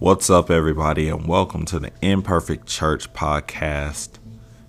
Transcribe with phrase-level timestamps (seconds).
[0.00, 4.12] What's up, everybody, and welcome to the Imperfect Church podcast.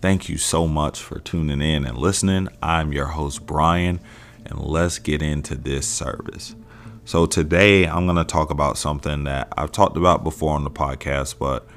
[0.00, 2.48] Thank you so much for tuning in and listening.
[2.60, 4.00] I'm your host, Brian,
[4.44, 6.56] and let's get into this service.
[7.04, 10.72] So, today I'm going to talk about something that I've talked about before on the
[10.72, 11.68] podcast, but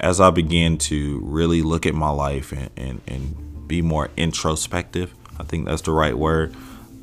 [0.00, 5.12] as I begin to really look at my life and, and, and be more introspective,
[5.38, 6.56] I think that's the right word,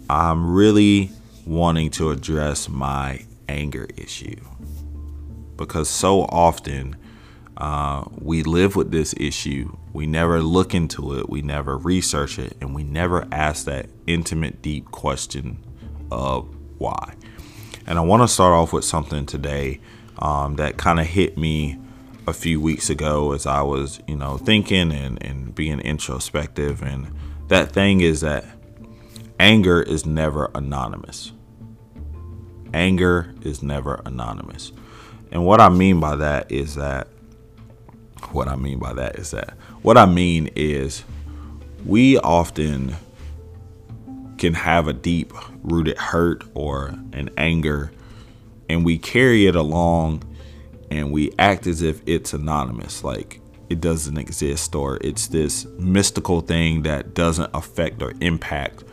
[0.09, 1.11] I'm really
[1.45, 4.37] wanting to address my anger issue
[5.57, 6.95] because so often
[7.57, 9.75] uh, we live with this issue.
[9.93, 14.61] We never look into it, we never research it, and we never ask that intimate,
[14.61, 15.63] deep question
[16.11, 16.47] of
[16.77, 17.15] why.
[17.87, 19.79] And I want to start off with something today
[20.19, 21.79] um, that kind of hit me
[22.27, 26.83] a few weeks ago as I was, you know, thinking and, and being introspective.
[26.83, 27.11] And
[27.47, 28.45] that thing is that
[29.39, 31.31] anger is never anonymous.
[32.73, 34.73] Anger is never anonymous.
[35.31, 37.07] And what I mean by that is that
[38.31, 41.03] what I mean by that is that what I mean is
[41.85, 42.95] we often
[44.37, 45.33] can have a deep
[45.63, 47.91] rooted hurt or an anger
[48.69, 50.23] and we carry it along
[50.91, 53.39] and we act as if it's anonymous like
[53.69, 58.83] it doesn't exist or it's this mystical thing that doesn't affect or impact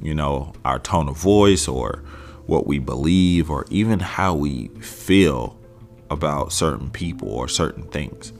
[0.00, 2.02] you know our tone of voice or
[2.46, 5.57] what we believe or even how we feel
[6.10, 8.32] about certain people or certain things.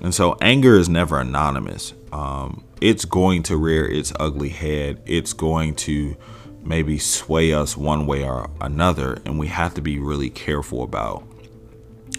[0.00, 1.92] And so anger is never anonymous.
[2.12, 5.02] Um, it's going to rear its ugly head.
[5.06, 6.16] It's going to
[6.62, 9.20] maybe sway us one way or another.
[9.24, 11.24] And we have to be really careful about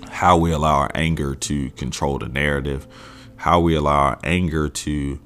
[0.09, 2.87] how we allow our anger to control the narrative,
[3.37, 5.19] how we allow our anger to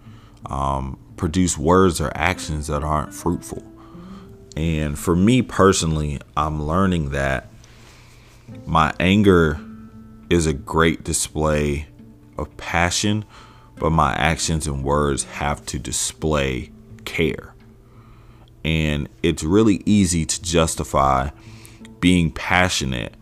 [0.46, 3.64] um, produce words or actions that aren't fruitful.
[4.56, 7.50] And for me personally, I'm learning that
[8.66, 9.60] my anger
[10.30, 11.88] is a great display
[12.38, 13.26] of passion,
[13.78, 16.72] but my actions and words have to display
[17.06, 17.54] care.
[18.66, 21.30] And it's really easy to justify
[22.00, 23.14] being passionate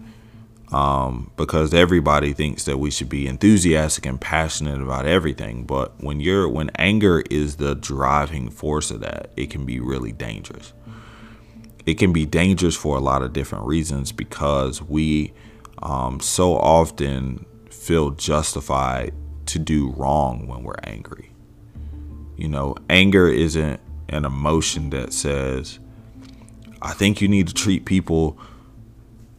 [0.72, 5.66] um, because everybody thinks that we should be enthusiastic and passionate about everything.
[5.66, 10.12] But when you're when anger is the driving force of that, it can be really
[10.12, 10.74] dangerous
[11.86, 15.34] it can be dangerous for a lot of different reasons because we
[15.81, 19.14] um, so often feel justified
[19.47, 21.31] to do wrong when we're angry.
[22.38, 25.80] You know, anger isn't an emotion that says,
[26.81, 28.38] I think you need to treat people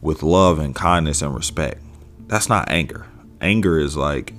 [0.01, 1.81] with love and kindness and respect.
[2.27, 3.07] That's not anger.
[3.41, 4.33] Anger is like,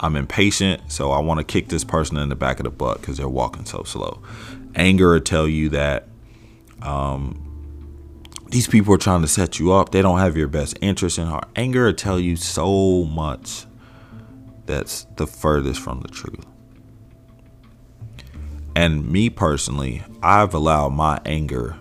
[0.00, 3.00] I'm impatient, so I want to kick this person in the back of the butt
[3.00, 4.20] because they're walking so slow.
[4.74, 6.08] Anger will tell you that
[6.82, 7.42] um,
[8.48, 9.92] these people are trying to set you up.
[9.92, 11.48] They don't have your best interest in heart.
[11.56, 13.66] Anger will tell you so much
[14.66, 16.44] that's the furthest from the truth.
[18.74, 21.76] And me personally, I've allowed my anger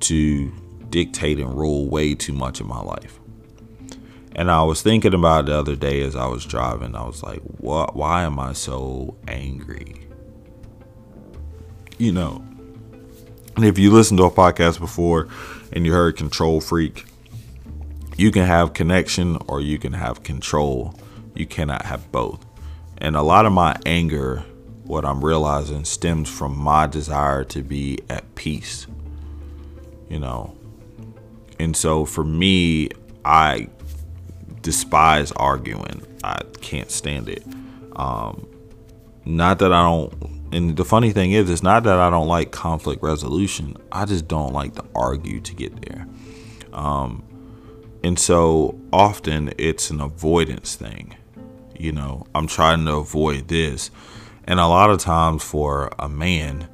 [0.00, 0.52] to
[0.90, 3.18] dictate and rule way too much of my life.
[4.34, 6.94] And I was thinking about the other day as I was driving.
[6.94, 7.96] I was like, "What?
[7.96, 10.06] Why am I so angry?"
[11.98, 12.44] You know,
[13.56, 15.28] and if you listen to a podcast before
[15.72, 17.06] and you heard control freak,
[18.16, 20.98] you can have connection or you can have control.
[21.34, 22.44] You cannot have both.
[22.98, 24.44] And a lot of my anger,
[24.84, 28.86] what I'm realizing, stems from my desire to be at peace.
[30.08, 30.56] You know.
[31.60, 32.90] And so for me,
[33.24, 33.68] I
[34.62, 36.04] despise arguing.
[36.24, 37.44] I can't stand it.
[37.94, 38.46] Um,
[39.24, 42.52] not that I don't and the funny thing is, it's not that I don't like
[42.52, 43.76] conflict resolution.
[43.92, 46.06] I just don't like to argue to get there.
[46.72, 47.24] Um,
[48.02, 51.16] and so often it's an avoidance thing.
[51.78, 53.90] You know, I'm trying to avoid this.
[54.44, 56.68] And a lot of times for a man,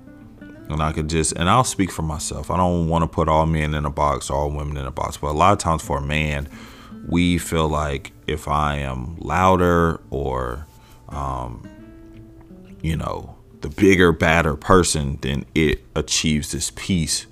[0.68, 2.50] and I could just, and I'll speak for myself.
[2.50, 5.16] I don't want to put all men in a box, all women in a box,
[5.16, 6.48] but a lot of times for a man,
[7.08, 10.66] we feel like if I am louder or,
[11.08, 11.68] um,
[12.80, 13.33] you know,
[13.64, 17.26] the bigger, badder person, then it achieves this peace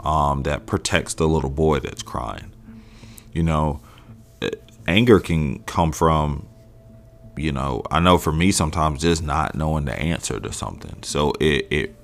[0.00, 2.50] um, that protects the little boy that's crying.
[3.34, 3.80] You know,
[4.40, 4.52] eh,
[4.88, 6.48] anger can come from,
[7.36, 11.02] you know, I know for me sometimes just not knowing the answer to something.
[11.02, 11.96] So it, it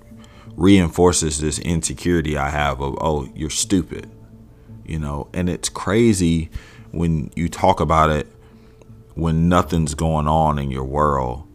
[0.55, 4.11] reinforces this insecurity I have of, oh, you're stupid.
[4.85, 6.51] You know, and it's crazy
[6.91, 8.27] when you talk about it
[9.15, 11.49] when nothing's going on in your world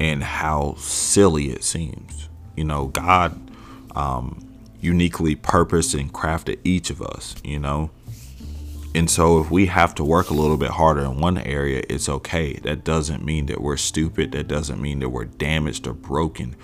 [0.00, 2.28] and how silly it seems.
[2.56, 3.38] You know, God
[3.94, 4.44] um,
[4.80, 7.90] uniquely purposed and crafted each of us, you know.
[8.92, 12.08] And so if we have to work a little bit harder in one area, it's
[12.08, 12.54] okay.
[12.54, 14.32] That doesn't mean that we're stupid.
[14.32, 16.56] That doesn't mean that we're damaged or broken.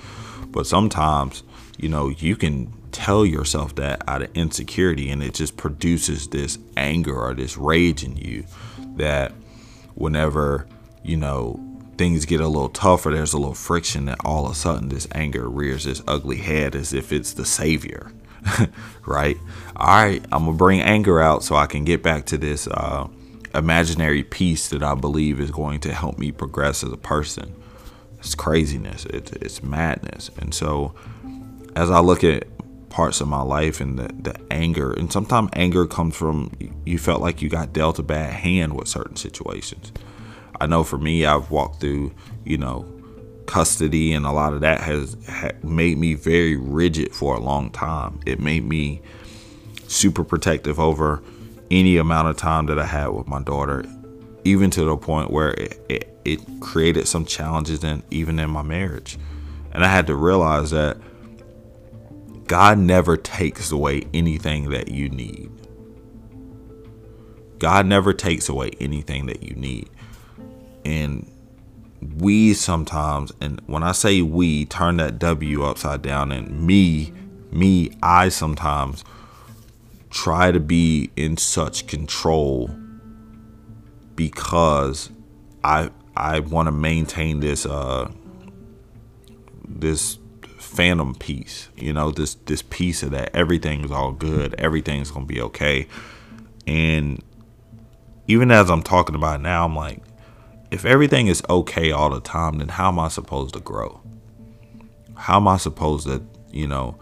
[0.48, 1.44] But sometimes,
[1.78, 6.58] you know, you can tell yourself that out of insecurity and it just produces this
[6.76, 8.44] anger or this rage in you
[8.96, 9.32] that
[9.94, 10.66] whenever,
[11.04, 11.60] you know,
[11.96, 15.08] things get a little tougher, there's a little friction that all of a sudden this
[15.12, 18.12] anger rears its ugly head as if it's the savior.
[19.06, 19.36] right?
[19.76, 23.08] All right, I'm gonna bring anger out so I can get back to this uh,
[23.54, 27.54] imaginary peace that I believe is going to help me progress as a person.
[28.18, 29.06] It's craziness.
[29.06, 30.30] It's it's madness.
[30.38, 30.94] And so,
[31.74, 32.46] as I look at
[32.88, 36.50] parts of my life and the, the anger, and sometimes anger comes from
[36.84, 39.92] you felt like you got dealt a bad hand with certain situations.
[40.60, 42.12] I know for me, I've walked through,
[42.44, 42.86] you know,
[43.46, 45.16] custody and a lot of that has
[45.62, 48.20] made me very rigid for a long time.
[48.26, 49.00] It made me
[49.88, 51.22] super protective over
[51.70, 53.84] any amount of time that i had with my daughter
[54.44, 58.62] even to the point where it, it, it created some challenges in even in my
[58.62, 59.18] marriage.
[59.72, 60.96] And i had to realize that
[62.46, 65.50] god never takes away anything that you need.
[67.58, 69.88] God never takes away anything that you need
[70.86, 71.28] and
[72.20, 77.12] we sometimes, and when I say we, turn that W upside down, and me,
[77.50, 79.04] me, I sometimes
[80.10, 82.70] try to be in such control
[84.14, 85.10] because
[85.64, 88.10] I I want to maintain this uh
[89.68, 90.18] this
[90.58, 95.40] phantom peace, you know, this this piece of that everything's all good, everything's gonna be
[95.40, 95.88] okay,
[96.64, 97.20] and
[98.28, 100.00] even as I'm talking about now, I'm like,
[100.70, 104.00] if everything is okay all the time, then how am I supposed to grow?
[105.14, 106.98] How am I supposed to, you know,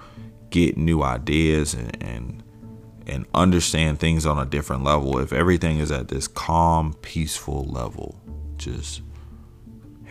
[0.50, 2.40] get new ideas and, and
[3.06, 8.20] and understand things on a different level if everything is at this calm, peaceful level?
[8.56, 9.02] Just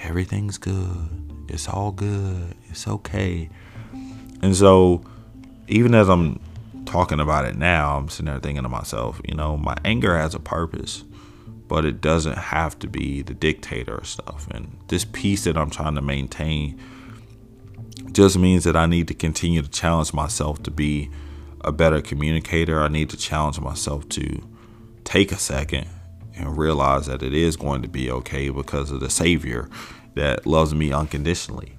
[0.02, 1.10] everything's good.
[1.48, 2.56] It's all good.
[2.70, 3.50] It's okay.
[4.42, 5.04] And so
[5.68, 6.40] even as I'm
[6.86, 10.36] talking about it now, I'm sitting there thinking to myself, you know, my anger has
[10.36, 11.04] a purpose
[11.74, 14.48] but it doesn't have to be the dictator stuff.
[14.52, 16.80] And this peace that I'm trying to maintain
[18.12, 21.10] just means that I need to continue to challenge myself to be
[21.62, 22.80] a better communicator.
[22.80, 24.48] I need to challenge myself to
[25.04, 25.88] take a second
[26.36, 29.68] and realize that it is going to be okay because of the Savior
[30.14, 31.76] that loves me unconditionally.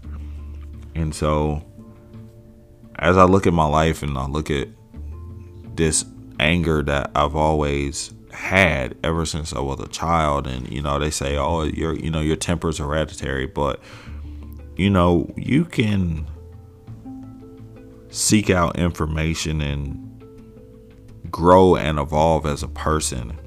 [0.96, 1.62] And so,
[2.98, 4.66] as I look at my life and I look at
[5.76, 6.04] this
[6.40, 10.46] anger that I've always had ever since I was a child.
[10.46, 13.80] And you know, they say, "Oh, your you know your temper is hereditary," but
[14.76, 16.26] you know, you can
[18.10, 20.00] seek out information and
[21.30, 23.38] grow and evolve as a person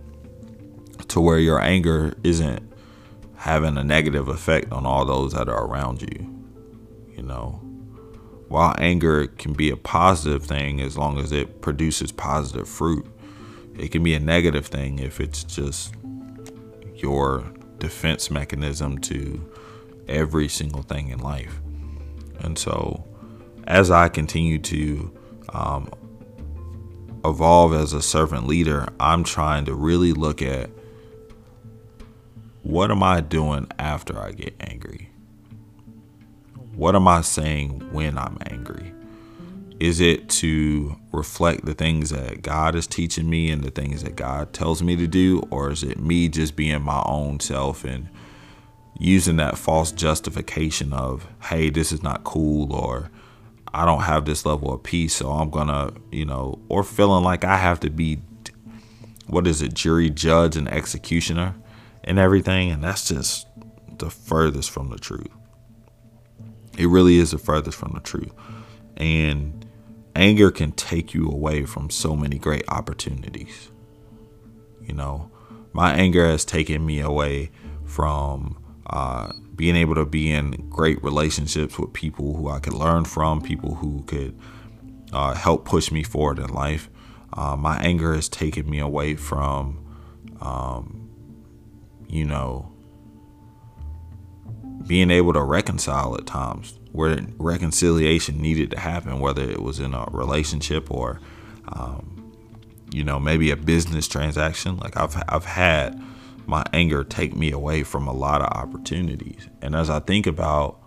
[1.07, 2.62] to where your anger isn't
[3.36, 6.33] having a negative effect on all those that are around you.
[7.16, 7.62] You know,
[8.48, 13.06] while anger can be a positive thing as long as it produces positive fruit
[13.78, 15.94] it can be a negative thing if it's just
[16.96, 17.44] your
[17.80, 19.52] defense mechanism to
[20.08, 21.60] every single thing in life.
[22.40, 23.06] And so,
[23.66, 25.12] as I continue to
[25.50, 25.92] um,
[27.24, 30.69] evolve as a servant leader, I'm trying to really look at
[32.64, 35.10] what am I doing after I get angry?
[36.76, 38.94] What am I saying when I'm angry?
[39.80, 44.16] Is it to reflect the things that God is teaching me and the things that
[44.16, 45.44] God tells me to do?
[45.52, 48.10] Or is it me just being my own self and
[49.00, 53.12] using that false justification of, hey, this is not cool or
[53.74, 57.44] I don't have this level of peace, so I'm gonna, you know, or feeling like
[57.44, 58.19] I have to be,
[59.28, 61.54] what is it, jury, judge, and executioner
[62.04, 62.72] and everything.
[62.72, 63.46] And that's just
[64.00, 65.28] the furthest from the truth.
[66.78, 68.34] It really is the furthest from the truth.
[68.96, 69.67] And
[70.18, 73.71] anger can take you away from so many great opportunities.
[74.81, 75.31] You know,
[75.74, 77.52] my anger has taken me away
[77.86, 83.06] from uh, being able to be in great relationships with people who I could learn
[83.06, 84.38] from, people who could
[85.12, 86.90] uh, help push me forward in life.
[87.33, 89.86] Uh, my anger has taken me away from,
[90.42, 91.09] um,
[92.07, 92.71] you know,
[94.86, 99.94] being able to reconcile at times where reconciliation needed to happen, whether it was in
[99.94, 101.19] a relationship or,
[101.69, 102.34] um,
[102.92, 104.78] you know, maybe a business transaction.
[104.78, 106.02] Like I've I've had
[106.46, 110.80] my anger take me away from a lot of opportunities, and as I think about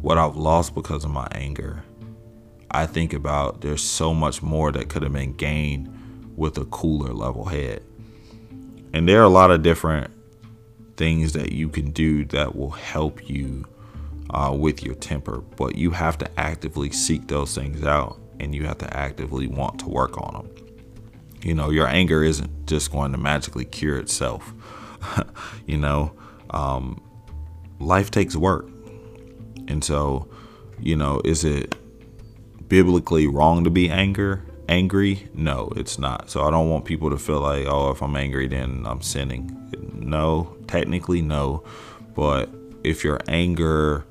[0.00, 1.82] what I've lost because of my anger,
[2.70, 5.88] I think about there's so much more that could have been gained
[6.36, 7.82] with a cooler level head.
[8.92, 10.10] and there are a lot of different
[10.98, 13.64] things that you can do that will help you
[14.30, 18.66] uh, with your temper, but you have to actively seek those things out and you
[18.66, 20.50] have to actively want to work on them.
[21.40, 24.52] You know, your anger isn't just going to magically cure itself.
[25.66, 26.12] you know,
[26.50, 27.00] um,
[27.78, 28.68] life takes work.
[29.68, 30.28] And so,
[30.80, 31.76] you know, is it
[32.68, 34.44] biblically wrong to be anger?
[34.68, 35.28] Angry?
[35.32, 36.30] No, it's not.
[36.30, 39.54] So I don't want people to feel like, oh, if I'm angry, then I'm sinning.
[39.94, 41.64] No, technically, no.
[42.14, 42.50] But
[42.84, 44.04] if your anger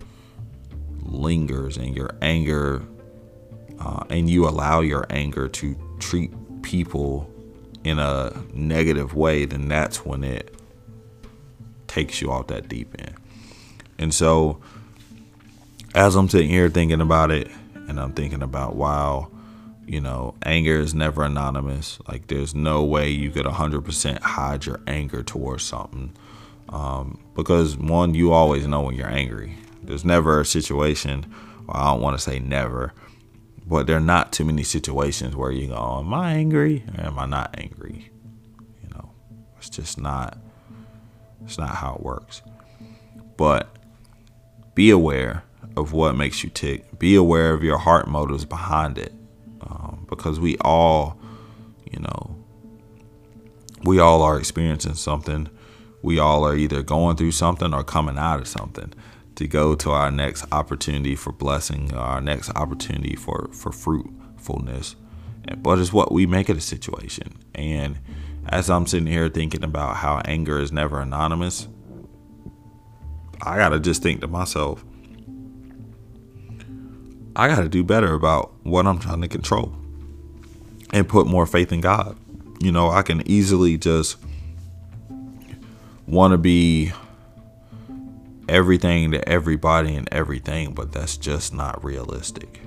[1.04, 2.82] lingers and your anger,
[3.80, 6.32] uh, and you allow your anger to treat
[6.64, 7.30] people
[7.84, 10.54] in a negative way, then that's when it
[11.88, 13.16] takes you off that deep end.
[13.98, 14.60] And so,
[15.96, 17.50] as I'm sitting here thinking about it,
[17.88, 19.32] and I'm thinking about, wow,
[19.88, 22.00] you know, anger is never anonymous.
[22.08, 26.14] Like, there's no way you could 100% hide your anger towards something.
[26.70, 29.56] Um, because, one, you always know when you're angry.
[29.82, 31.34] There's never a situation,
[31.70, 32.94] I don't want to say never,
[33.66, 37.20] but there are not too many situations where you go, Am I angry or am
[37.20, 38.10] I not angry?
[38.84, 39.12] You know,
[39.58, 40.38] it's just not,
[41.46, 42.42] it's not how it works.
[43.38, 43.76] But
[44.76, 45.44] be aware
[45.76, 47.00] of what makes you tick.
[47.00, 49.14] Be aware of your heart motives behind it.
[49.70, 51.20] Um, because we all,
[51.92, 52.36] you know,
[53.84, 55.50] we all are experiencing something.
[56.02, 58.94] We all are either going through something or coming out of something
[59.36, 64.96] to go to our next opportunity for blessing, our next opportunity for, for fruitfulness.
[65.58, 67.34] But it's what we make of the situation.
[67.54, 68.00] And
[68.48, 71.68] as I'm sitting here thinking about how anger is never anonymous,
[73.42, 74.84] I got to just think to myself,
[77.38, 79.72] I got to do better about what I'm trying to control
[80.92, 82.18] and put more faith in God.
[82.60, 84.18] You know, I can easily just
[86.08, 86.92] want to be
[88.50, 92.60] everything to everybody and everything, but that's just not realistic.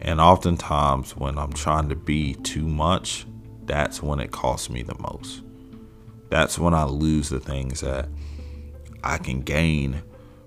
[0.00, 3.26] And oftentimes, when I'm trying to be too much,
[3.66, 5.42] that's when it costs me the most.
[6.30, 8.08] That's when I lose the things that
[9.02, 10.02] I can gain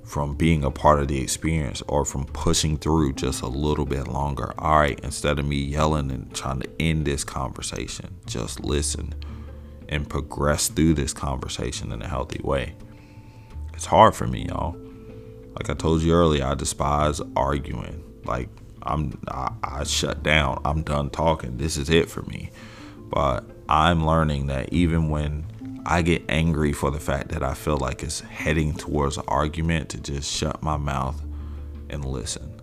[0.07, 4.07] from being a part of the experience or from pushing through just a little bit
[4.07, 4.53] longer.
[4.57, 9.13] All right, instead of me yelling and trying to end this conversation, just listen
[9.89, 12.75] and progress through this conversation in a healthy way.
[13.73, 14.77] It's hard for me, y'all.
[15.55, 18.01] Like I told you earlier, I despise arguing.
[18.23, 18.47] Like
[18.83, 20.61] I'm I, I shut down.
[20.63, 21.57] I'm done talking.
[21.57, 22.49] This is it for me.
[23.09, 25.47] But I'm learning that even when
[25.89, 29.87] I get angry for the fact that I feel like it's heading towards an argument
[29.89, 31.23] to just shut my mouth
[31.89, 32.61] and listen.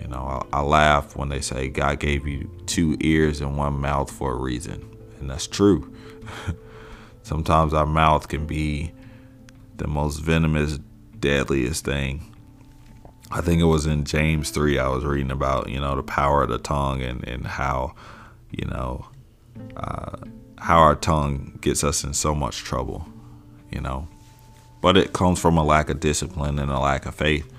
[0.00, 3.74] You know, I, I, laugh when they say God gave you two ears and one
[3.74, 4.88] mouth for a reason,
[5.20, 5.94] and that's true.
[7.22, 8.92] Sometimes our mouth can be
[9.76, 10.78] the most venomous,
[11.20, 12.34] deadliest thing.
[13.30, 16.42] I think it was in James 3 I was reading about, you know, the power
[16.42, 17.94] of the tongue and, and how,
[18.50, 19.08] you know,
[19.76, 20.16] uh,
[20.62, 23.04] how our tongue gets us in so much trouble,
[23.72, 24.06] you know.
[24.80, 27.52] But it comes from a lack of discipline and a lack of faith.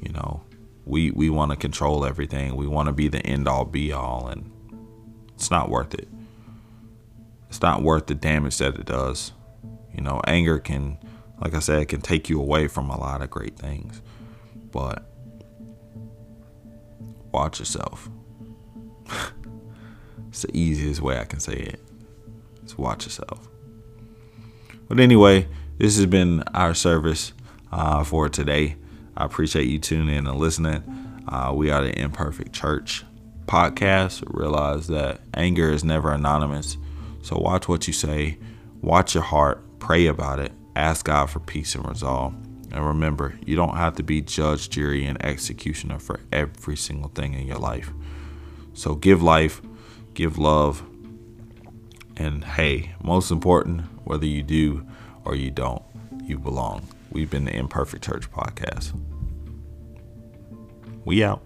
[0.00, 0.42] You know,
[0.84, 2.54] we we want to control everything.
[2.54, 4.48] We want to be the end all be all, and
[5.34, 6.08] it's not worth it.
[7.48, 9.32] It's not worth the damage that it does.
[9.92, 10.98] You know, anger can,
[11.40, 14.00] like I said, can take you away from a lot of great things.
[14.70, 15.10] But
[17.32, 18.08] watch yourself.
[20.28, 21.85] it's the easiest way I can say it.
[22.76, 23.48] Watch yourself.
[24.88, 27.32] But anyway, this has been our service
[27.72, 28.76] uh, for today.
[29.16, 30.82] I appreciate you tuning in and listening.
[31.28, 33.04] Uh, we are the Imperfect Church
[33.46, 34.22] podcast.
[34.26, 36.76] Realize that anger is never anonymous.
[37.22, 38.38] So watch what you say,
[38.82, 42.34] watch your heart, pray about it, ask God for peace and resolve.
[42.72, 47.34] And remember, you don't have to be judge, jury, and executioner for every single thing
[47.34, 47.90] in your life.
[48.74, 49.62] So give life,
[50.14, 50.84] give love,
[52.16, 54.86] and hey, most important, whether you do
[55.24, 55.82] or you don't,
[56.22, 56.86] you belong.
[57.10, 58.92] We've been the Imperfect Church Podcast.
[61.04, 61.42] We out.